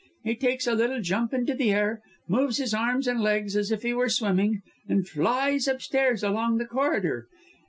[0.23, 3.83] He takes a little jump into the air, moves his arms and legs as if
[3.83, 7.27] he were swimming, and flies upstairs and along the corridor.